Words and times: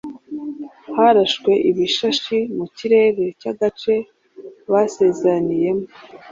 harashwe 0.95 1.51
ibishashi 1.69 2.37
mu 2.57 2.65
kirere 2.77 3.23
cy’agace 3.39 3.93
basezeraniyemo. 4.71 5.85